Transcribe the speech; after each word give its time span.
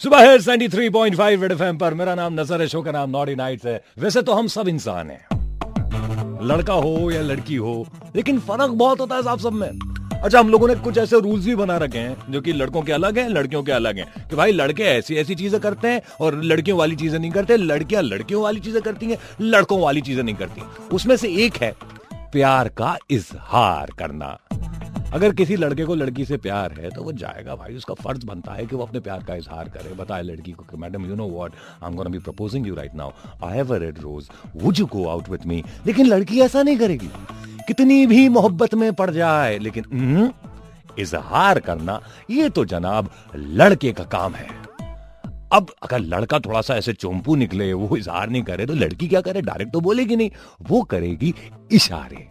सुबह 0.00 0.18
है 0.20 0.38
93.5 0.38 1.42
red 1.42 1.52
FM 1.52 1.78
पर। 1.78 1.94
मेरा 1.94 2.14
नाम 2.14 2.40
नज़र 2.40 2.60
है, 2.60 2.66
शो 2.68 2.80
का 2.82 2.92
नाम 2.92 3.10
नॉटी 3.10 3.34
नाइट्स 3.34 3.66
है। 3.66 3.82
वैसे 3.98 4.22
तो 4.22 4.32
हम 4.32 4.46
सब 4.46 4.68
इंसान 4.68 5.10
हैं। 5.10 5.26
लड़का 6.42 6.72
हो 6.74 7.10
या 7.10 7.20
लड़की 7.22 7.56
हो, 7.56 7.86
लेकिन 8.16 8.38
फ़र्क 8.38 8.70
बहुत 8.70 9.00
होता 9.00 9.16
है 9.16 9.22
साहब 9.22 9.38
सब 9.38 9.52
में। 9.52 9.68
अच्छा 10.22 10.38
हम 10.40 10.48
लोगों 10.48 10.68
ने 10.68 10.74
कुछ 10.74 10.98
ऐसे 10.98 11.20
रूल्स 11.20 11.44
भी 11.44 11.54
बना 11.54 11.76
रखे 11.76 11.98
हैं, 11.98 12.16
जो 12.30 12.40
कि 12.40 12.52
लड़कों 12.52 12.82
के 12.82 12.92
अलग 12.92 13.18
हैं, 13.18 13.28
लड़कियों 13.28 13.62
के 13.62 13.72
अलग 13.72 13.98
हैं, 13.98 14.28
कि 14.30 14.36
भाई 14.36 14.52
लड़के 14.52 14.82
ऐसी 14.82 15.16
ऐसी 15.16 15.34
चीज़ें 15.34 15.60
करते 15.60 15.88
हैं 15.88 16.02
और 16.20 16.42
लड़कियों 16.42 16.78
वाली 16.78 16.96
चीज़ें 16.96 17.18
नहीं 17.18 17.30
करते, 17.30 17.56
लड़कियाँ 17.56 18.02
लड़कियों 18.02 18.42
वाली 18.42 18.60
चीज़ें 18.60 18.82
करती 18.82 19.06
हैं, 19.06 19.18
लड़कों 19.40 19.80
वाली 19.80 20.00
चीज़ें 20.00 20.22
नहीं 20.22 20.34
करती। 20.34 20.62
उसमें 20.92 21.16
से 21.16 21.34
एक 21.44 21.56
है, 21.56 21.74
प्यार 22.32 22.68
का 22.68 22.96
इजहार 23.10 23.90
करना। 23.98 24.38
अगर 25.14 25.32
किसी 25.34 25.56
लड़के 25.56 25.84
को 25.84 25.94
लड़की 25.94 26.24
से 26.24 26.36
प्यार 26.36 26.72
है 26.72 26.90
तो 26.90 27.02
वो 27.02 27.12
जाएगा 27.12 27.54
भाई 27.56 27.74
उसका 27.76 27.94
फ़र्ज़ 27.94 28.24
बनता 28.26 28.52
है 28.52 28.66
कि 28.66 28.76
वो 28.76 28.84
अपने 28.84 29.00
प्यार 29.00 29.22
का 29.24 29.34
इजहार 29.34 29.68
करे। 29.68 29.94
बताए 29.94 30.22
लड़की 30.22 30.52
को 30.52 30.64
कि 30.64 30.76
madam 30.76 31.06
you 31.06 31.14
know 31.16 31.28
what 31.28 31.52
I 31.82 31.90
am 31.90 31.96
gonna 31.96 32.10
be 32.10 32.18
proposing 32.18 32.66
you 32.66 32.74
right 32.74 32.94
now 32.94 33.10
I 33.44 33.56
have 33.56 33.74
a 33.74 33.78
red 33.78 33.98
rose 33.98 34.28
would 34.56 34.78
you 34.78 34.86
go 34.86 35.06
out 35.08 35.28
with 35.28 35.46
me 35.46 35.62
लेकिन 35.86 36.06
लड़की 36.06 36.40
ऐसा 36.40 36.62
नहीं 36.62 36.76
करेगी। 36.78 37.10
कितनी 37.66 38.06
भी 38.06 38.28
मोहब्बत 38.28 38.74
में 38.74 38.92
पड़ 38.94 39.10
जाए 39.10 39.58
लेकिन 39.58 39.84
हम्म, 39.92 40.30
इजहार 40.98 41.60
करना 41.60 42.00
ये 42.30 42.48
तो 42.48 42.64
जनाब 42.64 43.10
लड़के 43.36 43.92
का 43.92 44.04
काम 44.14 44.34
है। 44.34 44.48
अब 45.52 45.70
अगर 45.82 45.98
लड़का 46.00 46.38
थोड़ा 46.38 46.60
सा 46.60 46.74
ऐसे 46.74 46.92
चोंपू 46.94 47.34
निकले 47.36 47.72
वो 47.72 47.96
इजहार 47.96 48.30
नहीं 48.30 48.42
करे 48.42 48.66
तो 48.66 48.74
लड़की 48.74 49.08
क्या 49.08 49.20
करे? 49.20 49.42
डायरेक्ट 49.42 49.72
तो 49.72 49.80
बोलेगी 49.80 50.16
नहीं। 50.16 50.30
वो 50.62 50.82
करेगी 50.84 51.34
इशारे। 51.72 52.26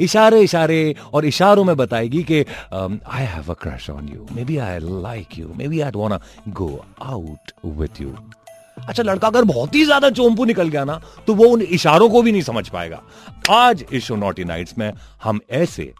इशारे 0.00 0.40
इशारे 0.40 0.94
और 1.14 1.24
इशारों 1.24 1.64
में 1.64 1.76
बताएगी 1.76 2.22
कि 2.22 2.40
I 2.72 3.24
have 3.24 3.50
a 3.50 3.54
crush 3.62 3.90
on 3.90 4.08
you 4.08 4.26
maybe 4.44 4.56
I 4.58 4.78
like 4.78 5.38
you 5.38 5.52
maybe 5.68 5.80
I 5.80 5.90
want 5.96 6.20
go 6.48 6.84
out 7.02 7.52
with 7.64 8.00
you 8.00 8.14
अच्छा 8.88 9.02
लड़का 9.02 9.28
अगर 9.28 9.44
बहुत 9.44 9.74
ही 9.74 9.84
ज़्यादा 9.84 10.10
चोंपू 10.10 10.44
निकल 10.44 10.68
गया 10.68 10.84
ना 10.84 11.00
तो 11.26 11.34
वो 11.34 11.46
उन 11.46 11.60
इशारों 11.62 12.08
को 12.10 12.22
भी 12.22 12.32
नहीं 12.32 12.42
समझ 12.42 12.68
पाएगा। 12.68 13.00
आज 13.50 13.84
इस 13.92 14.04
शो 14.04 14.16
नॉटी 14.16 14.44
नाइट्स 14.44 14.78
में 14.78 14.92
हम 15.22 15.40
ऐसे 15.50 15.92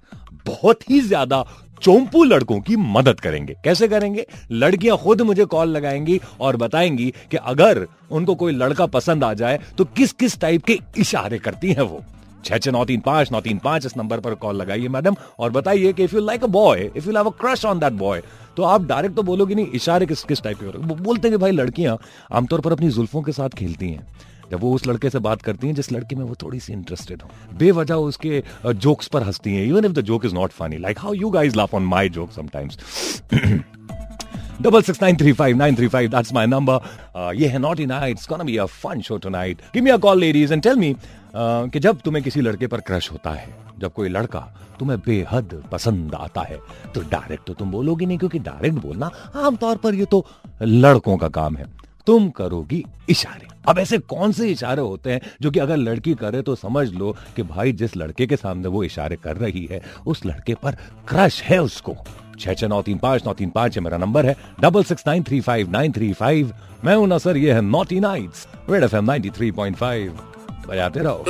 बहुत 0.47 0.91
ही 0.91 1.01
ज़्यादा 1.01 1.45
चोंपू 1.83 2.23
लड़कों 2.25 2.61
की 2.61 2.77
मदद 2.77 3.21
करेंगे। 3.21 3.55
कैसे 3.65 3.89
करेंगे? 3.89 4.27
लड़कियाँ 4.53 4.97
खुद 4.99 5.23
मुझे 5.23 5.45
कॉल 5.45 5.69
लगाएँगी 5.69 6.21
और 6.41 6.57
बताएँगी 6.57 7.13
कि 7.31 7.37
अगर 7.37 7.87
उनको 8.11 8.35
कोई 8.35 8.53
लड़का 8.53 8.87
पसंद 8.89 9.25
आ 9.25 9.33
जाए 9.35 9.61
तो 9.79 9.85
किस 9.87 10.13
किस 10.15 10.39
टाइप 10.41 10.65
के 10.65 10.79
इशारे 10.99 11.39
करती 11.39 11.73
हैं 11.73 11.83
वो। 11.83 12.05
छह 12.45 12.59
छह 12.59 12.71
नौ 12.71 12.85
तीन 12.85 13.01
पाँच, 13.01 13.33
नौ 13.33 13.41
तीन 13.41 13.59
पाँच, 13.59 13.87
इस 13.87 13.97
नंबर 13.97 14.21
पर 14.21 14.35
कॉल 14.37 14.57
लगाइए 14.57 14.89
मैडम। 14.89 15.17
और 15.39 15.51
बताइए 15.51 15.93
कि 15.93 16.05
if 16.05 16.15
you 16.15 16.21
like 16.21 16.45
a 16.45 16.47
boy 16.49 16.91
if 16.97 17.07
you 17.07 17.17
have 17.17 17.31
a 17.31 17.35
crush 17.41 17.65
on 17.65 17.79
that 17.79 17.93
boy 17.95 18.23
तो 18.57 18.63
आप 18.65 18.87
डायरेक्ट 18.87 19.17
तो 19.17 19.23
बोलोगे 19.23 19.55
नहीं, 19.55 19.67
इशारे 19.69 20.07
किस 20.07 20.25
किस 20.25 20.43
टाइप 20.43 20.59
के 20.61 20.67
हो 20.67 20.95
बोलते 20.95 21.29
हैं 21.29 21.37
कि 21.39 21.41
भाई 21.43 21.51
लड़कियाँ 21.53 21.99
आमतौर 22.33 22.61
पर 22.61 22.73
अपनी 22.73 22.89
जुल्फों 22.91 23.23
के 23.23 23.33
साथ 23.33 23.59
खेलती 23.59 23.91
हैं। 23.91 24.07
जब 24.51 24.61
वो 24.61 24.73
उस 24.75 24.87
लड़के 24.87 25.11
से 25.11 25.19
बात 25.19 25.43
करती 25.43 25.67
हैं, 25.67 25.75
जिस 25.75 25.91
लड़के 25.93 26.17
में 26.17 26.25
वो 26.25 26.35
थोड़ी 26.43 26.59
सी 26.61 26.73
इंटरेस्टेड 26.73 27.23
हो। 27.23 27.29
बेवजह 27.59 27.95
उसके 27.95 28.43
जोक्स 28.67 29.07
पर 29.09 29.23
हंसती 29.23 29.55
हैं। 29.55 29.65
Even 29.67 29.85
if 29.85 29.93
the 29.93 30.01
joke 30.03 30.25
is 30.25 30.35
not 30.35 30.51
funny 30.53 30.79
like 30.79 30.99
how 30.99 31.13
you 31.15 31.31
guys 31.31 31.57
laugh 31.57 31.75
on 31.75 31.83
my 31.85 32.09
joke 32.11 32.33
sometimes 32.33 32.79
double 34.63 34.83
six 34.83 35.03
nine 35.03 35.17
three 35.17 35.33
five 35.33 35.57
nine 35.57 35.77
three 35.77 35.89
five 35.89 36.11
that's 36.11 36.33
my 36.33 36.47
number 36.47 37.35
ये 37.37 37.49
है 37.49 37.59
not 37.59 37.81
in 37.81 37.93
it's 38.03 38.29
gonna 38.29 38.45
be 38.45 38.57
a 38.57 38.65
fun 38.65 39.01
show 39.01 39.19
tonight 39.19 39.61
give 39.75 39.85
me 39.85 39.91
a 39.91 39.97
call 39.99 40.21
ladies 40.21 40.53
and 40.53 40.63
tell 40.63 40.77
me 40.77 40.95
कि 41.35 41.79
जब 41.79 42.01
तुम्हें 42.01 42.23
किसी 42.25 42.41
लड़के 42.41 42.67
पर 42.67 42.81
crush 42.81 43.11
होता 43.13 43.31
है, 43.31 43.49
जब 43.79 43.93
कोई 43.93 44.09
लड़का 44.09 44.41
तुम्हें 44.79 44.99
बेहद 45.01 45.63
पसंद 45.73 46.15
आता 46.15 46.43
है 46.43 46.59
तो 46.95 47.01
डायरेक्ट 47.03 47.47
तो 47.47 47.55
तुम 47.55 47.71
बोलोगी 47.71 48.07
नहीं, 48.07 48.19
क्योंकि 48.19 48.39
डायरेक्ट 48.41 48.79
बोलना 48.79 49.11
आमतौर 49.37 49.77
पर 49.77 49.95
ये 49.95 50.05
तो 50.07 50.27
लड़कों 50.63 51.17
का 51.17 51.29
काम 51.31 51.57
है। 51.57 51.67
तुम 52.07 52.29
करोगी 52.31 52.85
इशारे। 53.11 53.47
अब 53.69 53.79
ऐसे 53.79 53.99
कौन 54.01 54.33
से 54.33 54.49
इशारे 54.51 54.83
होते 54.83 55.13
हैं 55.13 55.21
जो 55.43 55.51
कि 55.51 55.59
अगर 55.61 55.77
लड़की 55.77 56.15
करे 56.15 56.41
तो 56.43 56.55
समझ 56.57 56.89
लो 56.93 57.15
कि 57.37 57.43
भाई 57.45 57.73
जिस 57.75 57.97
लड़के 57.97 58.27
के 58.27 58.37
सामने 58.37 58.69
वो 58.69 58.83
इशारे 58.85 59.17
कर 59.17 59.37
रही 59.37 59.65
है, 59.71 59.81
उस 60.07 60.25
लड़के 60.27 60.55
पर 60.55 60.77
क्रश 61.09 61.43
है 61.43 61.63
उसको। 61.63 61.97
छह 62.43 62.55
छह 62.55 62.69
नौ 62.69 62.81
तीन 62.83 62.99
पाँच 62.99 63.27
नौ 63.27 63.33
तीन 63.35 63.51
पाँच 63.51 63.79
मेरा 63.79 63.99
नंबर 63.99 64.27
है। 64.27 64.37
Double 64.61 64.85
six 64.85 65.07
nine 65.07 65.23
three 65.23 65.41
five 65.41 65.71
nine 65.71 65.93
three 65.93 66.13
five. 66.13 66.53
मैं 66.85 66.95
हूँ 66.97 67.07
ना 67.09 67.19
सर 67.19 67.37
ये 67.37 67.53
है 67.53 67.61
naughty 67.63 68.01
nights. 68.01 68.47
Red 68.71 68.85
F 68.85 68.97
M 68.97 69.05
ninety 69.05 69.31
three 69.31 69.51
point 69.53 69.77
five. 69.77 70.19
बजाते 70.69 71.01
रहो। 71.01 71.25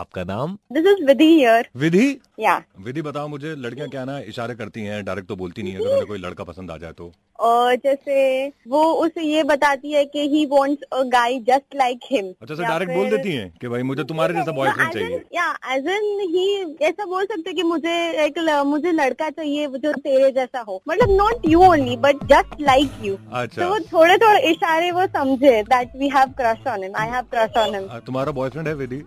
आपका 0.00 0.24
नाम? 0.24 0.58
This 0.72 0.86
is 0.86 1.04
Vidhi 1.06 1.26
here 1.26 1.68
Vidhi? 1.76 2.08
Yeah. 2.38 2.56
Vidhi 2.80 3.02
बताओ 3.02 3.28
मुझे 3.28 3.54
लड़कियाँ 3.56 3.88
क्या 3.88 4.04
ना 4.04 4.18
इशारे 4.28 4.54
करती 4.54 4.82
हैं 4.82 5.04
डायरेक्ट 5.04 5.28
तो 5.28 5.36
बोलती 5.36 5.62
नहीं 5.62 5.72
है 5.72 5.80
अगर 5.80 5.90
उन्हें 5.90 6.06
कोई 6.06 6.18
लड़का 6.18 6.44
पसंद 6.44 6.70
आ 6.70 6.76
जाए 6.76 6.92
तो। 6.92 7.10
और 7.38 7.74
जैसे 7.76 8.46
वो 8.68 8.82
उसे 9.02 9.22
ये 9.22 9.42
बताती 9.44 9.92
है 9.92 10.04
कि 10.04 10.20
he 10.28 10.44
wants 10.46 10.82
a 10.92 11.02
guy 11.08 11.38
just 11.48 11.76
like 11.76 12.00
him 12.10 12.26
अच्छा 12.42 12.54
से 12.54 12.62
डायरेक्ट 12.62 12.92
बोल 12.92 13.10
देती 13.10 13.32
हैं 13.32 13.50
कि 13.60 13.68
भाई 13.68 13.82
मुझे 13.82 14.04
तुम्हारे 14.04 14.34
जैसा 14.34 14.52
बॉयफ्रेंड 14.52 14.92
चाहिए। 14.92 15.22
या 15.34 15.46
एज 15.74 15.86
एन 15.88 16.20
ही 16.30 16.46
ऐसा 16.86 17.04
बोल 17.04 17.24
सकते 17.24 17.52
कि 17.52 17.62
मुझे 17.62 17.94
एक 18.24 18.38
मुझे 18.66 18.92
लड़का 18.92 19.28
चाहिए 19.30 19.66
जो 19.68 19.92
तेरे 19.92 20.30
जैसा 20.32 20.60
हो। 20.60 20.80
मतलब 20.88 21.16
not 21.16 21.46
you 21.48 21.62
only 21.62 21.96
but 21.96 22.24
just 22.24 22.60
like 22.60 22.98
you 23.02 23.16
अच्छा। 23.32 23.62
तो 23.62 23.78
थोड़े 23.92 24.16
थोड़े 24.16 24.40
इशारे 24.50 24.90
वो 24.90 25.06
समझे 25.08 25.62
that 25.64 25.96
we 25.96 26.08
have 26.08 26.32
crush 26.38 26.66
on 26.66 26.82
him 26.82 26.96
I 26.96 27.08
have 27.08 27.24
crush 27.34 27.56
on 27.58 27.74
him 27.74 27.88
तुम्हारा 28.06 28.32
बॉयफ्रेंड 28.32 28.68
है 28.68 28.74
विधि? 28.74 29.02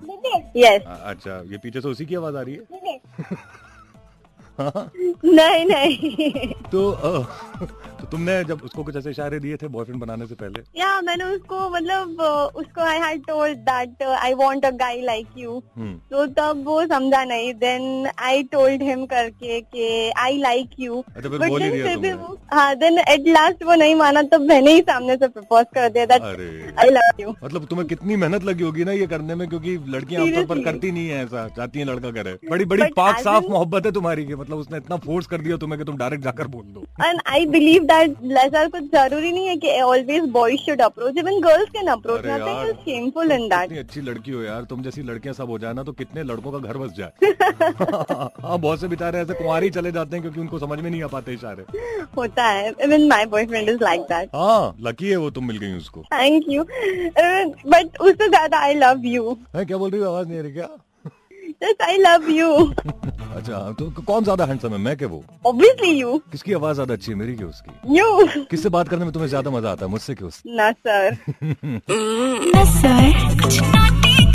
यस 0.57 0.81
अच्छा 0.87 1.41
ये 1.51 1.57
पीछे 1.57 1.81
से 1.81 1.87
उसी 1.87 2.05
की 2.05 2.15
आवाज़ 2.15 2.35
आ 2.35 2.41
रही 2.41 2.53
है? 2.53 2.99
नहीं 5.25 5.65
नहीं। 5.65 6.53
तो 6.71 6.91
तो 8.01 8.07
तुमने 8.07 8.43
जब 8.43 8.61
उसको 8.63 8.83
कुछ 8.83 8.95
ऐसे 8.95 9.09
इशारे 9.09 9.39
दिए 9.39 9.55
थे 9.57 9.67
बॉयफ्रेंड 9.69 9.99
बनाने 10.01 10.25
से 10.27 10.35
पहले? 10.35 10.61
या 10.77 10.89
मैंने 11.01 11.23
उसको 11.25 11.57
मतलब 11.69 12.21
उसको 12.55 12.81
I 12.83 12.99
had 12.99 13.25
told 13.25 13.57
that 13.69 14.03
I 14.03 14.33
want 14.35 14.65
a 14.65 14.69
guy 14.77 15.01
like 15.01 15.27
you 15.37 15.59
तो 16.11 16.25
तब 16.37 16.63
वो 16.65 16.85
समझा 16.85 17.23
नहीं. 17.25 17.53
देन 17.55 18.07
आई 18.19 18.43
टोल्ड 18.51 18.83
हिम 18.83 19.05
करके 19.05 19.59
कि 19.61 20.11
आई 20.19 20.37
लाइक 20.37 20.69
यू 20.79 21.03
फिर 21.13 21.27
बोल 21.29 21.61
ही 21.61 21.69
दिया 21.69 21.93
तुमने। 21.93 22.11
हाँ 22.53 22.75
देन 22.75 22.97
एट 22.99 23.27
लास्ट 23.27 23.63
वो 23.63 23.75
नहीं 23.75 23.95
माना 23.95 24.21
तो 24.31 24.39
मैंने 24.41 24.73
ही 24.73 24.81
सामने 24.81 25.15
से 25.15 25.27
प्रपोज 25.27 25.65
कर 25.75 25.89
दिया 25.89 26.05
दैट 26.07 26.21
आई 26.79 26.89
लव 26.89 27.21
यू 27.21 27.35
मतलब 27.43 27.65
तुम्हें 27.65 27.87
कितनी 27.87 28.15
मेहनत 28.15 28.43
लगी 28.43 28.63
होगी 28.63 28.83
ना 28.83 28.91
ये 28.93 29.07
करने 29.07 29.35
में 29.35 29.47
क्योंकि 29.49 29.77
लड़कियाँ 29.89 30.23
आमतौर 30.23 30.45
पर 30.45 30.63
करती 30.63 30.91
नहीं 30.91 31.07
है 31.09 31.23
ऐसा 31.23 31.47
चाहती 31.57 31.79
है 31.79 31.85
लड़का 31.85 32.11
करे। 32.11 32.37
बड़ी 32.49 32.65
बड़ी 32.65 32.83
पाक 32.97 33.19
साफ़ 33.19 33.45
मोहब्बत 33.49 33.85
है 33.85 33.91
तुम्हारी 33.91 34.25
की 34.25 34.35
मतलब 34.35 34.57
उसने 34.57 34.77
इतना 34.77 34.97
फोर्स 35.05 35.27
कर 35.27 35.41
दिया 35.41 35.57
तुम्हें 35.57 35.79
कि 35.79 35.85
तुम 35.85 35.97
डायरेक्ट 35.97 36.23
जाकर 36.23 36.47
बोल 36.47 36.63
दो। 36.65 36.85
एंड 37.05 37.19
आई 37.27 37.45
बिलीव 37.47 37.83
ऐसा 37.91 38.65
कुछ 38.67 38.83
ज़रूरी 38.93 39.31
नहीं 39.31 39.47
है 39.47 39.55
कि 39.57 39.79
always 39.81 40.23
boys 40.31 40.61
should 40.65 40.81
approach 40.81 41.17
even 41.17 41.39
girls 41.41 41.69
can 41.69 41.87
approach 41.91 42.21
nothing 42.25 42.69
is 42.69 42.75
shameful 42.85 43.31
in 43.31 43.47
that 43.49 43.77
अच्छी 43.79 44.01
लड़की 44.01 44.31
हो 44.31 44.41
यार. 44.43 44.63
तुम 44.69 44.83
जैसी 44.83 45.01
लड़कियाँ 45.03 45.33
सब 45.35 45.49
हो 45.49 45.57
जाए 45.59 45.73
ना 45.73 45.83
तो 45.83 45.91
कितने 46.01 46.23
लड़कों 46.23 46.51
का 46.51 46.59
घर 46.59 46.77
बस 46.77 46.91
जाए. 46.97 47.11
हाँ 48.43 48.57
बहुत 48.59 48.79
से 48.81 48.87
बेचारे 48.87 49.19
ऐसे 49.19 49.33
कुमारी 49.33 49.69
चले 49.79 49.91
जाते 49.91 50.15
हैं 50.15 50.21
क्योंकि 50.21 50.39
उनको 50.41 50.59
समझ 50.59 50.79
में 50.79 50.89
नहीं 50.89 51.03
आ 51.03 51.07
पाते 51.07 51.33
इशारे. 51.33 51.65
होता 52.17 52.43
है. 52.43 52.69
Even 52.83 53.07
my 53.07 53.25
boyfriend 53.35 53.69
is 53.69 53.83
like 53.83 54.01
that 54.11 54.29
हाँ 54.35 54.75
लकी 54.87 55.09
है 55.09 55.17
वो 55.17 55.29
तुम 55.31 55.47
मिल 55.47 55.57
गई 55.57 55.73
उसको. 55.77 56.01
थैंक 56.13 56.49
यू 56.49 56.63
बट 56.63 57.99
उससे 58.01 58.27
ज़्यादा 58.29 58.59
आई 58.59 58.73
लव 58.75 59.05
यू 59.05 59.37
क्या 59.55 59.77
बोल 59.77 59.89
रही 59.89 60.01
हो? 60.01 60.07
आवाज़ 60.13 60.27
नहीं 60.27 60.39
आ 60.39 60.41
रही 60.41 60.51
क्या? 60.53 60.69
I 61.87 61.95
love 62.03 62.27
you. 62.33 62.45
अच्छा 63.35 63.59
तो 63.79 63.89
कौन 64.01 64.23
ज़्यादा 64.23 64.45
हैंडसम 64.45 64.71
है 64.71 64.77
मैं 64.77 64.95
के 64.97 65.05
वो 65.05 65.23
ऑब्वियसली 65.45 65.89
यू 65.91 66.17
किसकी 66.31 66.53
आवाज़ 66.53 66.75
ज़्यादा 66.75 66.93
अच्छी 66.93 67.11
है 67.11 67.17
मेरी 67.17 67.35
की 67.35 67.43
उसकी? 67.43 67.97
यू 67.97 68.45
किससे 68.45 68.69
बात 68.69 68.89
करने 68.89 69.03
में 69.05 69.13
तुम्हें 69.13 69.29
ज़्यादा 69.29 69.51
मज़ा 69.51 69.71
आता 69.71 69.85
है 69.85 69.91
मुझसे 69.91 70.15
क्यों 70.15 70.29
ना 70.55 70.71
सर 70.71 71.17
ना 72.55 72.63
सर 72.73 74.30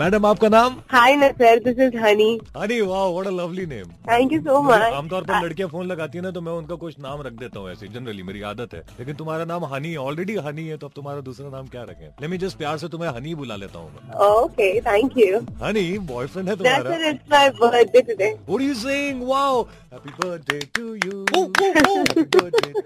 मैडम 0.00 0.26
आपका 0.26 0.48
नाम? 0.48 0.76
हाय 0.90 1.14
नसर 1.16 1.58
दिस 1.64 1.78
इज़ 1.86 1.96
हनी 2.02 2.28
हनी 2.56 2.80
वाह 2.80 3.04
what 3.06 3.26
a 3.26 3.30
lovely 3.30 3.64
name 3.66 3.88
thank 4.08 4.32
you 4.32 4.40
so 4.40 4.60
much 4.62 4.82
आमतौर 4.98 5.22
पर 5.22 5.42
लड़कियाँ 5.44 5.68
फ़ोन 5.68 5.86
लगाती 5.86 6.18
है 6.18 6.22
ना 6.24 6.30
तो 6.36 6.40
मैं 6.40 6.52
उनका 6.52 6.74
कुछ 6.84 6.94
नाम 7.06 7.22
रख 7.22 7.32
देता 7.40 7.58
हूँ 7.60 7.70
ऐसे 7.70 7.88
जनरली 7.88 8.22
मेरी 8.22 8.42
आदत 8.50 8.74
है। 8.74 8.80
लेकिन 8.98 9.14
तुम्हारा 9.16 9.44
नाम 9.50 9.64
हनी 9.74 9.94
ऑलरेडी 10.04 10.36
हनी 10.46 10.66
है 10.66 10.76
तो 10.76 10.86
अब 10.86 10.92
तुम्हारा 10.96 11.20
दूसरा 11.28 11.48
नाम 11.50 11.66
क्या 11.74 11.82
रखें? 11.90 12.06
लेट 12.20 12.30
मी 12.30 12.38
जस्ट 12.44 12.58
प्यार 12.58 12.78
से 12.78 12.88
तुम्हें 12.94 13.10
हनी 13.10 13.34
बुला 13.42 13.56
लेता 13.56 13.78
हूँ 13.78 13.88
okay 14.28 14.70
thank 14.88 15.18
you 15.18 15.40
Honey 15.64 15.86
boyfriend 16.12 16.48
है 16.48 16.56
तुम्हारा? 16.56 16.96
It's 17.10 17.30
my 17.32 17.50
birthday 17.60 18.02
today 18.02 18.30
what 18.48 18.62
you 18.62 18.74
saying 18.84 19.22
wow 19.28 19.62
happy 19.62 20.10
birthday 20.22 20.58
to 20.78 20.94
you 20.94 21.24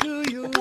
to 0.05 0.23
you 0.33 0.53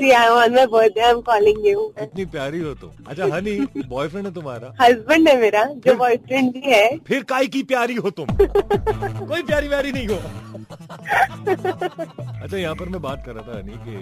Yeah, 0.00 0.32
on 0.32 0.52
my 0.56 0.64
birthday 0.72 1.02
I'm 1.04 1.20
calling 1.28 1.56
you. 1.66 1.80
इतनी 2.02 2.24
प्यारी 2.34 2.58
हो 2.60 2.72
तुम। 2.82 3.06
अच्छा 3.08 3.24
हनी 3.34 3.54
बॉयफ्रेंड 3.88 4.26
है 4.26 4.32
तुम्हारा? 4.34 4.72
हस्बैंड 4.80 5.28
है 5.28 5.36
मेरा। 5.40 5.62
जो 5.86 5.94
बॉयफ्रेंड 5.94 6.52
भी 6.52 6.62
है। 6.66 6.98
फिर 6.98 7.22
काय 7.22 7.46
की 7.46 7.62
प्यारी 7.62 7.94
हो 7.94 8.10
तुम। 8.10 8.26
कोई 9.26 9.42
प्यारी 9.42 9.68
व्यारी 9.68 9.92
नहीं 9.92 10.08
हो। 10.08 10.47
अच्छा 12.42 12.56
यहाँ 12.56 12.74
पर 12.74 12.88
मैं 12.88 13.00
बात 13.02 13.22
कर 13.26 13.34
रहा 13.34 13.42
था 13.46 13.60
नहीं 13.62 13.76
कि 13.78 13.92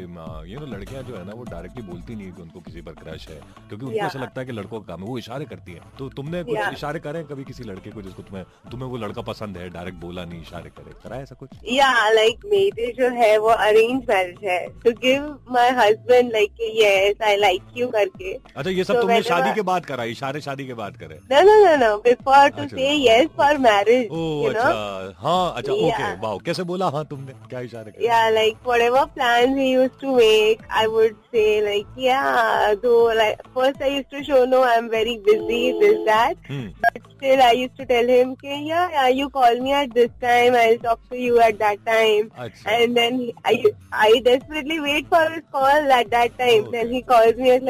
ये 0.50 0.58
ना 0.60 0.66
लड़कियाँ 0.76 1.02
जो 1.02 1.16
है 1.16 1.24
ना 1.26 1.32
वो 1.36 1.44
डायरेक्टली 1.44 1.82
बोलती 1.82 2.14
नहीं 2.14 2.32
कि 2.32 2.42
उनको 2.42 2.60
किसी 2.60 2.80
पर 2.80 2.92
क्रश 2.92 3.26
है 3.28 3.36
क्योंकि 3.68 3.84
उनको 3.86 3.98
ऐसा 4.06 4.18
लगता 4.18 4.40
है 4.40 4.46
कि 4.46 4.52
लड़कों 4.52 4.80
का 4.80 4.86
काम 4.86 5.02
है 5.02 5.08
वो 5.08 5.16
इशारे 5.18 5.44
करती 5.44 5.72
है। 5.72 5.80
तो 5.98 6.08
तुमने 6.16 6.42
कुछ 6.44 6.58
इशारे 6.72 6.98
करे 7.06 7.22
कभी 7.30 7.44
किसी 7.44 7.64
लड़के 7.64 7.90
को 7.90 8.02
जिसको 8.02 8.22
तुम्हें 8.22 8.44
तुम्हें 8.70 8.88
वो 8.90 8.96
लड़का 8.96 9.22
पसंद 9.22 9.56
है 9.58 9.68
डायरेक्ट 9.70 9.98
बोला 10.00 10.24
नहीं 10.24 10.40
इशारे 10.42 10.70
करे? 10.70 10.92
करा 11.04 11.16
ऐसा 11.22 11.34
कुछ? 11.40 11.50
या 11.72 11.88
लाइक 12.10 12.40
मेरे 12.52 12.92
जो 12.98 13.08
है 13.16 13.36
वो 13.38 13.48
अरेंज 13.48 14.02
मैरिज 14.08 14.44
है। 14.44 14.66
To 14.84 14.90
give 15.02 15.26
my 15.50 15.70
husband 15.80 16.32
like 16.32 16.52
yes 16.76 17.22
I 17.28 17.36
like 17.36 17.62
you 17.76 17.88
करके। 17.96 18.32
अच्छा 18.56 18.70
ये 18.70 18.84
सब 18.84 19.00
तुमने 19.00 19.22
शादी 19.22 19.54
के 19.54 19.62
बाद 19.70 19.86
करा 19.86 20.04
इशारे 20.14 20.40
शादी 20.40 20.66
के 20.66 20.74
बाद 20.82 20.96
करे? 20.96 21.18
No 21.32 21.40
no 21.42 21.54
no 21.64 21.76
no 21.86 21.96
before 22.06 22.48
to 22.58 22.68
say 22.68 22.92
yes 23.06 23.28
for 23.36 23.58
marriage 23.68 24.08
oh 24.12 24.48
अच्छा। 24.50 25.14
हाँ 25.18 25.52
अच्छा 25.56 25.72
ओके 25.72 26.14
वाओ 26.20 26.38
कैसे 26.46 26.62
बोला 26.62 26.75
हाँ 26.75 27.03
तुमने 27.09 27.33
क्या 27.49 27.59
इशारे 27.59 27.91
करे 27.91 28.05
या 28.05 28.29
like 28.29 28.57
whatever 28.65 29.05
plans 29.15 29.57
he 29.57 29.71
used 29.71 29.99
to 29.99 30.15
make 30.15 30.61
I 30.69 30.87
would 30.87 31.15
say 31.31 31.61
like 31.67 31.87
yeah 31.95 32.73
though 32.83 33.13
like 33.19 33.41
first 33.53 33.81
I 33.81 33.87
used 33.87 34.11
to 34.11 34.23
show 34.23 34.45
no 34.45 34.63
I'm 34.63 34.89
very 34.89 35.17
busy 35.17 35.77
this 35.79 35.99
that 36.05 36.35
hmm. 36.47 36.67
but 36.81 37.01
still 37.15 37.41
I 37.41 37.51
used 37.51 37.77
to 37.77 37.85
tell 37.85 38.07
him 38.07 38.31
okay 38.31 38.63
yeah, 38.63 38.89
yeah 38.91 39.07
you 39.07 39.29
call 39.29 39.59
me 39.59 39.73
at 39.73 39.93
this 39.93 40.11
time 40.21 40.55
I'll 40.55 40.77
talk 40.79 40.99
to 41.09 41.17
you 41.17 41.39
at 41.39 41.59
that 41.59 41.85
time 41.85 42.29
Achha. 42.37 42.67
and 42.67 42.97
then 42.97 43.19
he, 43.19 43.35
I 43.45 43.65
I 43.91 44.21
desperately 44.25 44.79
wait 44.79 45.07
for 45.07 45.23
his 45.29 45.43
call 45.51 45.91
at 45.99 46.11
that 46.11 46.37
time 46.37 46.65
okay. 46.65 46.71
then 46.71 46.91
he 46.91 47.01
calls 47.01 47.35
me 47.35 47.51
and 47.51 47.67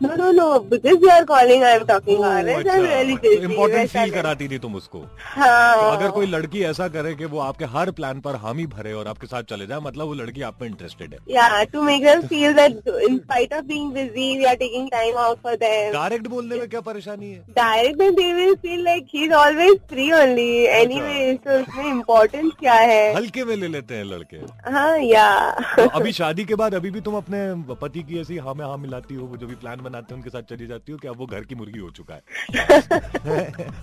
are 0.00 1.24
calling, 1.24 1.64
I 1.64 1.70
am 1.70 1.86
talking. 1.86 2.18
Oh, 2.18 2.22
अच्छा, 2.22 2.72
I'm 2.72 2.82
really 2.82 3.16
busy. 3.16 3.42
Important 3.44 3.88
feel 3.90 4.10
कराती 4.10 4.48
थी 4.48 4.58
तुम 4.58 4.74
उसको। 4.74 4.98
हाँ। 5.18 5.76
तो 5.76 5.88
अगर 5.88 6.10
कोई 6.10 6.26
लड़की 6.26 6.62
ऐसा 6.64 6.88
करे 6.88 7.14
कि 7.14 7.24
वो 7.24 7.38
आपके 7.40 7.64
हर 7.64 7.90
प्लान 7.90 8.20
पर 8.20 8.36
हामी 8.36 8.66
भरे 8.66 8.92
और 8.92 9.08
आपके 9.08 9.26
साथ 9.26 9.42
चले 9.50 9.66
जाए 9.66 9.80
मतलब 9.82 10.06
वो 10.06 10.14
लड़की 10.14 10.42
आप 10.42 10.62
में 10.62 10.68
इंटरेस्टेड 10.68 11.14
है। 11.14 11.18
या 11.34 11.62
to 11.72 11.82
make 11.82 12.04
them 12.04 12.20
feel 12.28 12.52
that 12.54 12.88
in 13.08 13.18
spite 13.18 13.54
of 13.54 13.64
being 13.64 13.92
busy 13.92 14.36
we 14.38 14.44
are 14.44 14.54
taking 14.56 14.88
time 14.90 15.16
out 15.18 15.42
for 15.42 15.56
them 15.56 15.92
direct 15.92 16.26
बोलने 16.28 16.56
में 16.56 16.68
क्या 16.68 16.80
परेशानी 16.80 17.30
है? 17.30 17.44
डायरेक्ट 17.56 17.98
में 18.00 18.14
they 18.14 18.32
will 18.32 18.54
feel 18.62 18.84
like 18.84 19.06
he 19.14 19.24
is 19.24 19.32
always 19.34 19.78
free 19.90 20.10
only 20.12 20.48
anyway 20.80 21.32
तो 21.44 21.58
उसमें 21.60 21.84
इम्पोर्टेंस 21.90 22.52
क्या 22.60 22.74
है? 22.74 23.14
हल्के 23.14 23.44
में 23.44 23.54
ले 23.56 23.68
लेते 23.68 23.94
हैं 23.94 24.04
लड़के। 24.04 24.36
हाँ 24.70 24.98
या 24.98 25.28
तो 25.76 25.88
अभी 25.98 26.12
शादी 26.12 26.44
के 26.44 26.54
बाद 26.54 26.74
अभी 26.74 26.90
भी 26.90 27.00
तुम 27.00 27.16
अपने 27.16 27.40
पति 27.80 28.02
की 28.02 28.20
ऐसी 28.20 28.36
हाँ 28.38 28.54
में 28.54 28.64
हाँ 28.66 28.76
मिलाती 28.78 29.14
हो 29.14 29.36
जो 29.36 29.46
भी 29.46 29.54
प्लान 29.54 29.80
बनाते 29.88 30.14
हैं 30.14 30.22
उनके 30.22 30.30
साथ 30.30 30.42
चली 30.42 30.66
जाती 30.66 30.92
हूँ 30.92 31.00
कि 31.00 31.08
अब 31.08 31.16
वो 31.16 31.26
घर 31.26 31.40
की 31.40 31.54
मुर्गी 31.54 31.78
हो 31.78 31.90
चुका 31.90 32.14
है? 32.14 32.22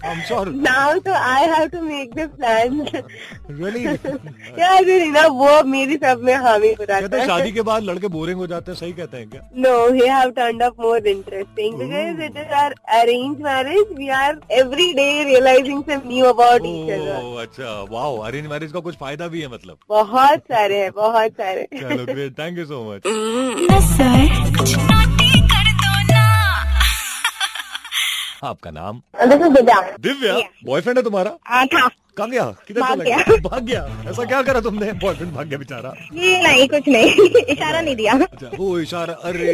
हामी 6.46 6.76
बनाते 6.80 7.26
शादी 7.26 7.52
के 7.52 7.62
बाद 7.62 7.84
लड़के 7.84 8.08
बोरिंग 8.08 8.38
हो 8.38 8.48
जाते 8.48 8.72
हैं 8.72 8.80
सही 8.80 8.94
कहते 8.94 9.18
हैं 9.18 9.30
नो 9.58 9.94
ही 9.94 10.08
अच्छा 17.38 17.88
वाओ 17.92 18.18
अरेंज 18.18 18.48
मैरिज 18.48 18.72
का 18.72 18.80
कुछ 18.80 18.96
फ़ायदा 18.96 19.28
भी 19.28 19.42
है 19.42 19.48
मतलब। 19.48 19.78
बहुत 19.90 20.40
सारे 20.40 20.78
है 20.78 20.90
बहुत 20.90 21.32
सारे 21.32 21.68
थैंक 22.30 22.58
यू 22.58 22.66
सो 22.66 22.94
मच 22.94 23.02
आपका 28.44 28.72
नाम? 28.72 29.02
दिव्या। 29.16 29.98
दिव्या 30.00 30.38
बॉयफ्रेंड 30.66 30.98
है 30.98 31.04
तुम्हारा? 31.04 31.38
हाँ, 31.46 31.68
था। 31.68 31.90
कहाँ 32.18 32.30
गया 32.30 32.44
किधर 32.68 32.82
भाग 32.82 33.02
गया? 33.02 33.18
भाग 33.44 33.64
गया 33.66 33.82
ऐसा 34.10 34.24
क्या 34.26 34.42
करा 34.42 34.60
तुमने? 34.62 34.92
बॉयफ्रेंड 35.04 35.32
भाग 35.34 35.48
गया 35.48 35.58
बेचारा। 35.60 35.94
नहीं 36.14 36.68
कुछ 36.70 36.88
नहीं। 36.88 37.30
इशारा 37.44 37.82
नहीं 37.82 37.96
दिया। 37.96 38.14
अच्छा 38.14 38.52
वो 38.58 38.80
इशारा 38.80 39.14
अरे 39.24 39.54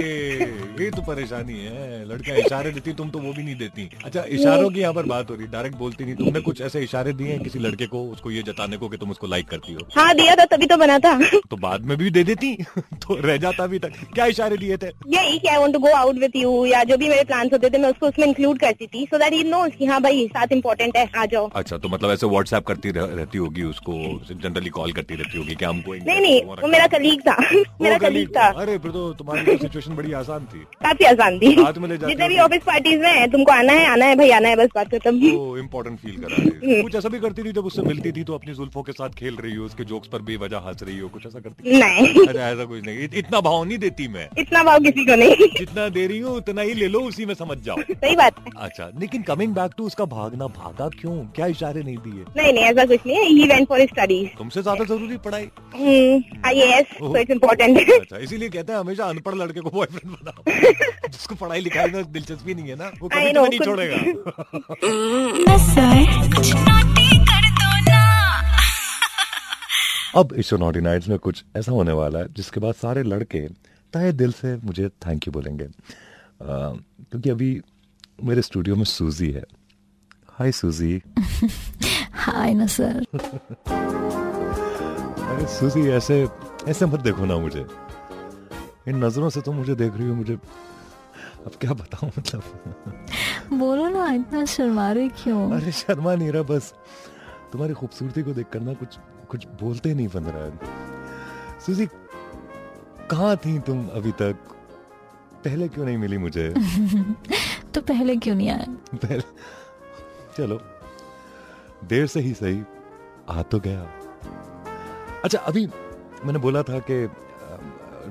ये 0.80 0.90
तो 0.92 1.02
परेशानी 1.02 1.54
है। 1.54 2.04
लड़का 2.10 2.36
इशारे 2.36 2.72
देती 2.72 2.94
तुम 2.94 3.10
तो 3.10 3.20
वो 3.20 3.34
भी 3.34 3.44
नहीं 3.44 3.56
देती। 3.56 3.90
अच्छा 4.06 4.24
इशारों 4.30 4.70
की 4.70 4.80
यहाँ 4.80 4.94
पर 4.94 5.06
बात 5.06 5.30
हो 5.30 5.36
रही 5.36 5.48
डायरेक्ट 5.48 5.78
बोलती 5.78 6.06
नहीं। 6.06 6.16
तुमने 6.16 6.42
कुछ 6.42 6.62
ऐसे 6.62 6.82
इशारे 6.84 7.14
दिए 7.14 7.38
किसी 7.40 7.60
लड़के 7.60 7.88
को 7.88 8.04
उसको 8.08 8.32
ये 8.32 8.44
जताने 8.44 8.78
को 8.78 8.90
कि 8.90 8.98
तुम 8.98 9.12
उसको 9.12 9.28
लाइक 9.28 9.48
करती 9.50 9.74
हो? 9.74 9.88
हाँ 9.98 10.14
दिया 10.16 10.36
था 10.36 10.46
तभी 10.46 10.66
तो 10.66 10.78
बना 10.78 11.00
था। 11.00 11.18
तो 11.50 11.58
बाद 11.58 11.86
में 11.86 11.98
भी 11.98 12.10
दे 12.10 12.24
देती? 12.24 12.54
तो 12.78 13.20
रह 13.22 13.38
जाता 13.38 13.64
अभी 13.64 13.80
तक। 13.80 13.94
क्या 14.14 14.26
इशारे 14.26 14.58
दिए 14.58 14.78
थे? 14.78 14.88
यही 15.16 15.38
क्या 15.40 15.58
I 15.60 15.72
to 15.72 15.80
go 15.80 15.94
out 15.96 16.20
with 16.20 16.36
you 16.36 16.66
या 16.66 16.84
जो 16.84 16.98
भी 16.98 17.10
मेरे 17.10 17.24
प्लान 17.24 17.50
होते 17.54 17.70
थे 17.70 17.78
मैं 17.78 17.90
उसको 17.90 18.08
उसमें 18.08 18.28
इंक्लूड 18.28 18.60
करती 18.60 18.88
थी 18.88 19.06
सो 19.06 19.18
दैट 19.18 19.34
यू 19.34 19.44
नो 19.50 19.66
की 19.78 19.86
हाँ 19.86 20.02
भाई 20.02 20.28
साथ 20.28 20.52
इम्पोर्टेंट 20.52 20.98
है 20.98 21.10
आ 21.18 21.26
जाओ। 21.26 21.50
अच्छा 21.56 21.78
तो 21.78 21.90
मतलब 21.90 22.12
ऐसे 22.12 22.26
व्हाट्सएप 22.52 22.68
करती 22.68 22.92
रहती 22.92 23.38
होगी 23.38 23.64
उसको 23.64 23.94
जनरली 24.34 24.70
कॉल 24.70 24.92
करती 24.92 25.16
रहती 25.16 25.38
होगी 25.38 25.56
क्या 25.56 25.70
हमको 25.70 25.94
नहीं 25.94 26.22
नहीं 26.22 26.42
वो 26.62 26.68
मेरा 26.68 26.88
कलीग 26.88 27.22
था 27.22 27.36
मेरा 27.82 27.98
कलीग 27.98 28.30
था। 28.38 28.48
अरे 28.62 28.78
फिर 28.78 28.92
तो 28.92 29.12
तुम्हारी 29.14 29.58
सिचुएशन 29.58 29.96
बड़ी 29.96 30.12
आसान 30.14 30.46
थी। 30.46 30.60
काफ़ी 30.84 31.06
आसान 31.06 31.38
थी। 31.40 31.54
जितने 31.56 32.28
भी 32.30 32.38
ऑफ़िस 32.40 32.64
पार्टीज़ 32.68 33.00
में 33.02 33.32
तुमको 33.32 33.52
आना 33.52 33.74
है 33.74 33.86
आना 33.88 34.06
है 34.06 34.16
भाई 34.16 34.32
आना 34.32 34.50
है 34.50 34.56
बस 34.56 34.70
बात 34.76 34.94
खत्म। 34.96 35.32
इम्पोर्टेंट 35.60 36.00
फील 36.00 36.18
करा 36.18 36.36
रही 36.40 36.82
कुछ 36.82 36.96
ऐसा 36.96 37.10
भी 37.10 37.20
करती 37.20 37.44
थी 37.44 37.52
जब 37.52 37.66
उससे 37.66 37.82
मिलती 37.82 38.12
थी 38.12 38.24
तो 38.24 38.34
अपनी 38.34 38.54
जुल्फों 38.54 38.84
के 38.84 38.92
साथ 38.92 39.18
खेल 39.20 39.36
रही 39.36 39.56
हो 39.56 39.66
उसके 39.66 39.84
जोक्स 39.84 40.08
पर 40.08 40.22
बेवजह 40.32 40.68
हंस 40.68 40.84
रही 40.84 40.98
हो 41.00 41.10
कुछ 41.10 41.26
ऐसा 41.28 41.40
करती 41.40 41.80
नहीं। 41.80 42.28
ऐसा 42.28 42.66
कुछ 42.66 42.84
नहीं। 42.86 43.08
इतना 43.14 43.42
भाव 43.42 43.64
नहीं 43.64 43.78
देती 43.78 44.08
मैं। 44.08 44.28
इतना 44.38 44.64
भाव 44.64 44.80
किसी 44.80 45.06
को 45.06 45.16
नहीं। 45.16 45.48
जितना 45.58 45.88
दे 45.90 46.06
रही 46.08 46.20
हूँ 46.20 46.36
उतना 46.38 46.62
ही 46.62 46.74
ले 46.74 46.88
लो 46.88 47.00
उसी 47.10 47.26
में 47.26 47.34
समझ 47.34 47.58
जाओ। 47.66 47.82
सही 47.92 48.16
बात 48.16 48.44
अच्छा 48.58 48.90
लेकिन 49.00 49.22
कमिंग 49.24 49.54
बैक 49.56 49.72
टू 49.78 49.86
उसका 49.86 50.06
भागना 50.08 50.48
भागा 50.60 50.88
क्यों? 51.00 51.16
क्या 51.36 51.46
इशारे 51.48 51.84
नहीं 51.84 51.98
दिए? 51.98 52.24
नहीं 52.42 52.54
नहीं 52.54 52.64
ऐसा 52.64 52.86
कुछ 52.86 53.06
नहीं 53.06 53.18
है। 53.18 53.26
ही 53.26 53.48
वेंट 53.48 53.68
फॉर 53.68 53.86
स्टडीज़ 53.88 54.28
तुमसे 54.38 54.62
ज़्यादा 54.62 54.84
ज़रूरी 54.86 55.18
पढ़ाई? 55.26 55.46
आई 56.46 56.60
एस 56.60 56.88
इट्स 57.02 57.32
इम्पोर्टेंट 57.32 57.78
अच्छा 57.92 58.18
इसीलिए 58.18 58.50
कहते 58.50 58.74
हैं 58.74 58.80
हमेशा 58.80 59.06
अनपढ़ 59.06 59.36
लड़के 59.36 59.60
को 59.60 59.70
बॉयफ्रेंड 59.70 60.16
बनाओ। 60.16 61.10
जिसको 61.10 61.36
पढ़ाई 61.36 61.60
लिखाई 61.62 61.90
में 61.92 62.12
दिलचस्पी 62.12 62.54
नहीं 62.54 62.70
है 62.70 62.76
ना 62.76 62.92
वो 63.02 63.10
कभी 63.10 63.32
नहीं 63.34 63.60
छोड़ेगा। 63.60 63.98
अब 70.16 70.34
इस 70.38 70.54
नॉटी 70.54 70.82
नाइट्स 70.82 71.08
में 71.08 71.18
कुछ 71.20 71.44
ऐसा 71.58 71.72
होने 71.72 71.92
वाला 71.94 72.20
है 72.20 72.34
जिसके 72.34 72.60
बाद 72.60 72.74
सारे 72.76 73.04
लड़के 73.04 73.48
तहे 73.94 74.12
दिल 74.14 74.32
से 74.32 74.56
मुझे 74.64 74.90
थैंक 75.06 75.28
यू 75.28 75.34
बोलेंगे। 75.34 75.66
क्योंकि 76.42 77.30
अभी 77.30 77.50
मेरे 78.24 78.42
स्टूडियो 78.42 78.76
में 78.76 78.84
सूजी 78.86 79.32
है। 79.32 79.44
हाय 80.40 80.52
सूजी 80.52 81.02
हाय 82.22 82.54
ना 82.54 82.66
सर। 82.68 83.06
अरे 85.28 85.46
सुजी 85.48 85.88
ऐसे 85.92 86.28
ऐसे 86.68 86.86
मत 86.86 87.00
देखो 87.00 87.26
ना 87.26 87.38
मुझे। 87.38 87.66
इन 88.88 89.04
नज़रों 89.04 89.30
से 89.30 89.42
तो 89.42 89.52
मुझे 89.52 89.76
देख 89.76 89.94
रही 89.98 90.08
हो 90.10 90.16
मुझे 90.16 90.34
अब 91.46 91.52
क्या 91.62 91.74
बताऊँ 91.74 92.12
मतलब? 92.18 92.44
बोलो 93.60 93.88
ना 93.90 94.12
इतना 94.14 94.46
शर्मा 94.46 94.92
रहे 94.92 95.08
क्यों? 95.24 95.52
अरे 95.52 95.72
शर्मा 95.72 96.16
नहीं 96.16 96.32
रहा 96.32 96.44
बस 96.44 96.74
तुम्हारी 97.52 97.74
खूबसूरती 97.74 98.24
को 98.24 98.34
देख 98.34 98.48
कर 98.54 98.60
ना 98.60 98.74
कुछ 98.74 98.98
कुछ 99.30 99.46
बोलते 99.62 99.94
नहीं 99.94 100.08
बन 100.08 100.24
रहा 100.24 100.44
है। 100.44 101.60
सुजी 101.66 101.86
कहाँ 103.12 103.36
थी 103.38 103.58
तुम 103.60 103.88
अभी 103.88 104.12
तक? 104.22 104.36
पहले 105.46 105.68
क्यों 105.68 105.86
नहीं 105.86 105.98
मिली 105.98 106.18
मुझे? 106.18 106.50
तो 107.74 107.82
पहले 107.82 108.16
क्यों 108.16 108.36
नहीं 108.36 108.50
आया 108.50 108.66
पहले 108.96 109.22
चलो 110.38 110.60
देर 111.84 112.08
से 112.08 112.20
ही 112.20 112.34
सही 112.34 112.62
आ 113.30 113.42
तो 113.42 113.60
गया। 113.60 113.82
अच्छा 115.24 115.40
अभी 115.40 115.66
मैंने 116.26 116.40
बोला 116.40 116.64
था 116.64 116.80
कि 116.90 117.04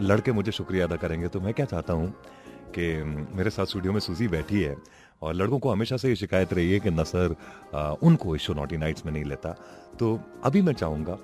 लड़के 0.01 0.33
मुझे 0.33 0.53
शुक्रिया 0.53 0.87
अदा 0.87 0.97
करेंगे 0.97 1.29
तो 1.29 1.41
मैं 1.41 1.55
क्या 1.55 1.67
चाहता 1.67 1.93
हूँ 1.93 2.13
कि 2.75 2.93
मेरे 3.37 3.51
साथ 3.51 3.67
स्टूडियो 3.67 3.93
में 3.93 4.01
सूजी 4.01 4.29
बैठी 4.29 4.61
है 4.61 4.77
और 5.23 5.35
लड़कों 5.35 5.59
को 5.59 5.71
हमेशा 5.71 5.97
से 5.97 6.09
ये 6.09 6.17
शिकायत 6.17 6.53
रही 6.53 6.73
है 6.73 6.81
कि 6.81 6.91
नसर 6.91 7.35
उनको 8.03 8.37
इस 8.37 8.43
शो 8.43 8.55
नॉटी 8.55 8.77
नाइट्स 8.77 9.07
में 9.07 9.13
नहीं 9.13 9.25
लेता। 9.25 9.51
तो 9.99 10.19
अभी 10.45 10.63
मैं 10.63 10.73
चाहूँगा 10.73 11.19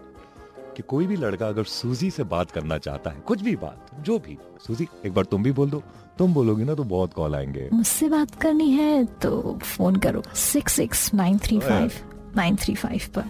कि 0.76 0.82
कोई 0.82 1.06
भी 1.06 1.16
लड़का 1.16 1.48
अगर 1.48 1.64
सूजी 1.64 2.10
से 2.10 2.24
बात 2.24 2.50
करना 2.50 2.78
चाहता 2.78 3.10
है 3.10 3.20
कुछ 3.20 3.42
भी 3.42 3.54
बात 3.56 3.90
जो 4.00 4.18
भी 4.18 4.38
सूजी 4.66 4.88
एक 5.06 5.14
बार 5.14 5.24
तुम 5.24 5.42
भी 5.42 5.52
बोल 5.52 5.70
दो 5.70 5.82
तुम 6.18 6.34
बोलोगी 6.34 6.64
ना 6.64 6.74
तो 6.74 6.84
बहुत 6.84 7.12
कॉल 7.12 7.34
आएँगे। 7.34 7.68
मुझसे 7.72 8.08
बात 8.08 8.34
करनी 8.34 8.70
है 8.70 9.04
तो 9.22 9.58
फ़ोन 9.58 9.96
करो 9.96 10.22
six 10.34 10.72
six 10.72 11.12
nine 11.14 11.38
three 11.38 11.60
five. 11.60 11.92
935 12.38 13.06
पर। 13.08 13.24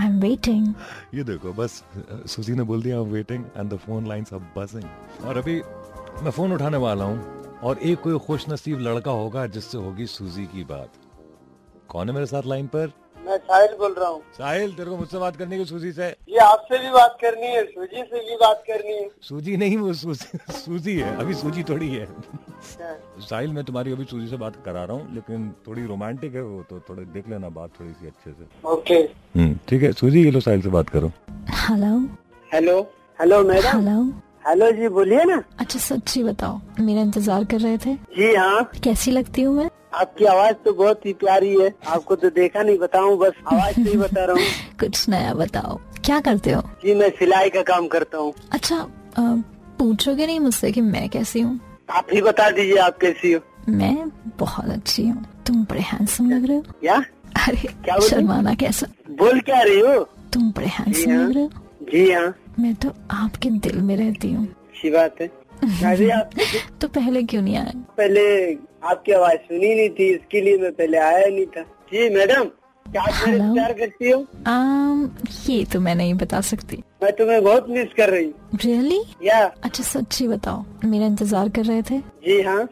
आई 0.00 0.06
एम 0.06 0.20
वेटिंग 0.20 0.66
ये 1.14 1.24
देखो 1.24 1.52
बस 1.52 1.82
सुजी 2.26 2.54
ने 2.54 2.62
बोल 2.62 2.82
दिया 2.82 2.96
I 2.96 3.02
am 3.02 3.10
waiting 3.10 3.44
and 3.56 3.70
the 3.72 3.76
phone 3.78 4.06
lines 4.08 4.32
are 4.34 4.40
buzzing 4.56 5.26
और 5.26 5.38
अभी 5.38 5.60
मैं 6.22 6.30
फ़ोन 6.30 6.52
उठाने 6.52 6.76
वाला 6.78 7.04
हूँ 7.04 7.58
और 7.64 7.78
एक 7.80 8.00
कोई 8.00 8.18
खुश 8.26 8.48
नसीब 8.48 8.80
लड़का 8.80 9.10
होगा 9.12 9.46
जिससे 9.48 9.78
होगी 9.78 10.06
सूजी 10.06 10.44
की 10.46 10.64
बात। 10.64 10.92
कौन 11.88 12.08
है 12.08 12.14
मेरे 12.14 12.26
साथ 12.26 12.46
लाइन 12.46 12.66
पर? 12.66 12.92
मैं 13.26 13.36
साहिल 13.38 13.76
बोल 13.78 13.94
रहा 13.98 14.08
हूँ। 14.08 14.20
साहिल 14.32 14.72
तेरे 14.74 14.90
को 14.90 14.96
मुझसे 14.96 15.18
बात 15.18 15.36
करनी 15.36 15.56
है 15.56 15.64
सूजी 15.64 15.92
से? 15.92 16.06
ये 16.28 16.38
आपसे 16.38 16.78
भी 16.78 16.90
बात 16.90 17.16
करनी 17.20 17.46
है 17.46 17.64
सूजी 17.64 18.02
से 18.02 18.20
भी 18.28 18.36
बात 18.36 18.62
करनी 18.66 18.92
है। 18.92 19.08
सूजी 19.22 19.56
नहीं 19.56 19.76
वो 19.76 19.92
सूजी 19.94 20.38
सूजी 20.52 20.96
है 20.98 21.16
अभी 21.16 21.34
सूजी 21.34 21.62
थोड़ी 21.62 21.88
है। 21.88 22.06
साहिल 22.62 23.50
मैं 23.52 23.64
तुम्हारी 23.64 23.92
अभी 23.92 24.04
सूजी 24.04 24.26
से 24.28 24.36
बात 24.36 24.56
करा 24.64 24.84
रहा 24.84 24.96
हूँ 24.96 25.14
लेकिन 25.14 25.50
थोड़ी 25.66 25.86
रोमांटिक 25.86 26.34
है 26.34 26.42
वो 26.42 26.62
तो 26.70 26.80
थोड़ा 26.88 27.02
देख 27.12 27.28
लेना 27.28 27.48
बात 27.48 27.70
थोड़ी 27.80 27.90
सी 27.90 28.06
अच्छे 28.06 28.30
से। 28.30 28.68
ओके 28.68 28.94
हम्म 28.94 29.58
ठीक 29.68 29.82
है। 29.82 29.92
सूजी 29.92 30.24
ये 30.24 30.30
लो 30.30 30.40
साहिल 30.40 30.62
से 30.62 30.68
बात 30.68 30.88
करो। 30.88 31.12
Hello 31.60 31.98
hello 32.50 32.80
hello 33.20 33.42
madam 33.44 33.78
hello 33.78 34.02
hello 34.46 34.70
जी 34.72 34.88
बोलिए 34.88 35.24
ना। 35.24 35.42
अच्छा 35.58 35.78
सच्ची 35.78 36.22
बताओ 36.24 36.60
मेरा 36.80 37.02
इंतज़ार 37.02 37.44
कर 37.44 37.60
रहे 37.60 37.78
थे। 37.78 37.94
जी 38.16 38.34
हाँ। 38.34 38.64
कैसी 38.84 39.10
लगती 39.10 39.42
हूँ 39.42 39.54
मैं? 39.56 39.68
आपकी 39.94 40.24
आवाज़ 40.24 40.54
तो 40.64 40.72
बहुत 40.72 41.06
ही 41.06 41.12
प्यारी 41.20 41.54
है। 41.60 41.72
आपको 41.88 42.16
तो 42.16 42.30
देखा 42.30 42.62
नहीं 42.62 42.78
बताऊँ 42.78 43.16
बस। 43.18 43.32
आवाज़ 43.52 43.74
से 43.74 43.88
ही 43.90 43.96
बता 43.96 44.24
रहा 44.24 44.36
हूँ। 44.36 44.76
कुछ 44.80 45.08
नया 45.08 45.32
बताओ। 45.34 45.78
क्या 46.04 46.20
करते 46.20 46.52
हो? 46.52 46.62
जी 46.84 46.94
मैं 46.94 47.10
सिलाई 47.10 47.50
का 47.50 47.62
काम 47.62 47.88
करता 47.88 48.18
हूँ। 48.18 48.32
अच्छा 48.52 48.86
पूछोगे 49.18 50.26
नहीं 50.26 50.40
मुझसे 50.40 50.70
कि 50.72 50.80
मैं 50.80 51.08
कैसी 51.08 51.40
हूँ? 51.40 51.58
आप 51.90 52.06
ही 52.12 52.22
बता 52.22 52.50
दीजिए 52.50 52.76
आप 52.76 52.98
कैसी 52.98 53.32
हो। 53.32 53.40
मैं 53.68 54.10
बहुत 54.38 54.68
अच्छी 54.70 55.06
हूँ। 55.06 55.24
तुम 55.46 55.64
बड़े 55.64 55.80
हैंडसम 55.80 56.30
लग 56.30 56.46
रहे 56.46 56.56
हो। 56.56 56.62
क्या? 56.62 56.94
अरे 57.46 57.68
क्या? 57.84 57.98
शर्माना 57.98 58.54
कैसा? 58.54 58.86
बोल 59.10 59.40
क्या 59.40 59.62
रही 59.62 59.80
हो? 59.80 59.98
तुम 60.32 60.50
बड़े 60.50 60.66
हैंडसम 60.66 61.10
हाँ। 61.10 61.18
लग 61.18 61.34
रहे 61.34 61.44
हो। 61.44 61.50
जी 61.92 62.10
हाँ। 62.12 62.34
मैं 62.58 62.74
तो 62.74 62.92
आपके 63.10 63.50
दिल 63.50 63.78
में 63.78 63.96
रहती 63.96 64.32
हूँ। 64.32 64.46
अच्छी 64.46 64.90
बात 64.90 65.20
है। 65.20 65.26
अरे 65.92 66.10
आप 66.10 66.30
तो 66.80 66.88
पहले 66.88 67.22
क्यों 67.22 67.42
नहीं 67.42 67.56
आए? 67.56 67.72
पहले 67.98 68.52
आपकी 68.84 69.12
आवाज़ 69.12 69.36
सुनी 69.36 69.74
नहीं 69.74 69.90
थी 69.90 70.14
इसके 70.14 70.40
लिए 70.40 70.58
मैं 70.58 70.72
पहले 70.72 70.98
आया 70.98 71.26
नहीं 71.26 71.46
था। 71.46 71.62
जी 71.62 72.08
मैडम। 72.14 72.44
हेलो। 72.86 73.52
प्यार 73.54 73.72
करती 73.72 74.10
हो? 74.10 74.18
आम, 74.46 75.10
ये 75.48 75.64
तो 75.64 75.80
मैं 75.80 75.94
नहीं 75.94 76.14
बता 76.14 76.40
सकती। 76.40 76.76
मैं 77.02 77.12
तुम्हें 77.12 77.42
बहुत 77.44 77.68
मिस 77.68 77.88
कर 77.96 78.10
रही 78.10 78.24
हूँ। 78.24 78.58
रियली 78.64 79.00
या। 79.22 79.38
अच्छा 79.64 79.82
सच्ची 79.84 80.26
बताओ 80.28 80.64
मेरा 80.84 81.06
इंतज़ार 81.06 81.48
कर 81.48 81.64
रहे 81.64 81.82
थे? 81.82 81.98
जी 82.26 82.40
हाँ। 82.42 82.68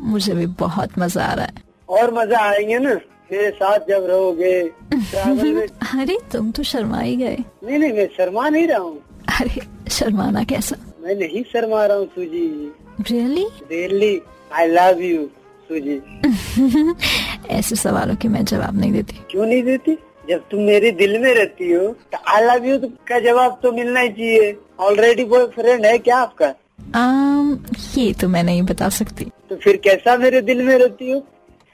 मुझे 0.00 0.34
भी 0.34 0.46
बहुत 0.60 0.98
मज़ा 0.98 1.24
आ 1.24 1.32
रहा 1.34 1.44
है। 1.44 1.62
और 1.88 2.14
मज़ा 2.14 2.40
आएँगे 2.40 2.78
ना? 2.78 2.94
मेरे 3.32 3.50
साथ 3.50 3.78
जब 3.88 4.06
रहोगे 4.10 4.62
में 5.52 5.66
अरे 6.00 6.18
तुम 6.32 6.50
तो 6.52 6.62
शर्मा 6.62 7.00
ही 7.00 7.16
गए। 7.16 7.36
नहीं 7.64 7.78
नहीं 7.78 7.92
मैं 7.92 8.06
शर्मा 8.16 8.48
नहीं 8.48 8.66
रहा 8.68 8.78
हूँ। 8.78 8.98
अरे 9.40 9.60
शर्माना 9.90 10.42
कैसा? 10.44 10.76
मैं 11.02 11.14
नहीं 11.14 11.42
शर्मा 11.52 11.84
रहा 11.86 11.96
हूँ 11.96 12.06
Suji. 12.06 12.72
Really 13.10 13.46
really 13.70 14.20
I 14.52 14.66
love 14.66 15.00
you 15.02 15.26
Suji. 15.70 16.00
ऐसे 17.50 17.76
सवालों 17.76 18.14
के 18.16 18.28
मैं 18.28 18.44
जवाब 18.44 18.78
नहीं 18.80 18.92
देती। 18.92 19.20
क्यों 19.30 19.46
नहीं 19.46 19.62
देती? 19.62 19.96
जब 20.28 20.42
तुम 20.50 20.60
मेरे 20.60 20.90
दिल 20.92 21.18
में 21.18 21.32
रहती 21.34 21.70
हो 21.72 21.86
तो 22.12 22.18
आई 22.28 22.42
लव 22.42 22.64
यू 22.66 22.78
का 23.08 23.18
जवाब 23.20 23.58
तो 23.62 23.72
मिलना 23.72 24.00
ही 24.00 24.08
चाहिए? 24.10 24.56
ऑलरेडी 24.80 25.24
बॉयफ्रेंड 25.24 25.86
है 25.86 25.96
क्या 25.98 26.18
आपका? 26.18 26.52
आम, 26.96 27.64
ये 27.96 28.12
तो 28.12 28.28
मैं 28.28 28.42
नहीं 28.42 28.62
बता 28.62 28.88
सकती। 28.88 29.24
तो 29.50 29.56
फिर 29.56 29.76
कैसा 29.84 30.16
मेरे 30.16 30.40
दिल 30.42 30.62
में 30.62 30.76
रहती 30.78 31.10
हो? 31.10 31.18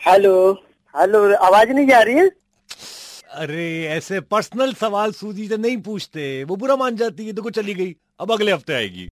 हेलो 0.00 0.52
हेलो 0.94 1.20
आवाज़ 1.36 1.68
नहीं 1.68 1.86
जा 1.88 2.00
रही 2.00 2.14
है? 2.14 2.30
अरे 3.34 3.66
ऐसे 3.86 4.20
पर्सनल 4.22 4.72
सवाल 4.74 5.12
सूजी 5.12 5.46
से 5.48 5.56
नहीं 5.56 5.76
पूछते। 5.82 6.44
वो 6.44 6.56
बुरा 6.56 6.76
मान 6.76 6.96
जाती 6.96 7.26
है 7.26 7.32
देखो 7.32 7.50
चली 7.50 7.74
गई। 7.74 7.94
अब 8.20 8.32
अगले 8.32 8.52
हफ़्ते 8.52 8.72
आएगी। 8.72 9.04